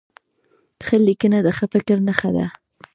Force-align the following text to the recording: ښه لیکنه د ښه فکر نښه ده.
ښه 0.85 0.95
لیکنه 1.07 1.37
د 1.43 1.47
ښه 1.57 1.65
فکر 1.73 1.97
نښه 2.07 2.29
ده. 2.35 2.45